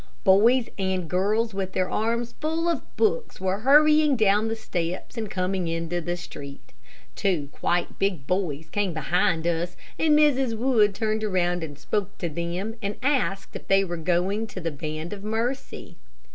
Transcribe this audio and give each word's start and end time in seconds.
Boys 0.23 0.67
and 0.79 1.07
girls, 1.07 1.53
with 1.53 1.73
their 1.73 1.87
arms 1.87 2.33
full 2.41 2.67
of 2.67 2.81
books, 2.97 3.39
were 3.39 3.59
hurrying 3.59 4.15
down 4.15 4.47
the 4.47 4.55
steps 4.55 5.15
and 5.15 5.29
coming 5.29 5.67
into 5.67 6.01
the 6.01 6.17
street. 6.17 6.73
Two 7.15 7.49
quite 7.51 7.99
big 7.99 8.25
boys 8.25 8.67
came 8.71 8.95
behind 8.95 9.45
us, 9.45 9.77
and 9.99 10.17
Mrs. 10.17 10.57
Wood 10.57 10.95
turned 10.95 11.23
around 11.23 11.63
and 11.63 11.77
spoke 11.77 12.17
to 12.17 12.29
them, 12.29 12.73
and 12.81 12.95
asked 13.03 13.55
if 13.55 13.67
they 13.67 13.83
were 13.83 13.95
going 13.95 14.47
to 14.47 14.59
the 14.59 14.71
Band 14.71 15.13
of 15.13 15.23
Mercy. 15.23 15.97